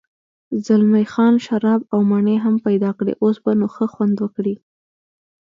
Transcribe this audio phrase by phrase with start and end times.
[0.65, 4.55] زلمی خان شراب او مڼې هم پیدا کړې، اوس به نو ښه خوند وکړي.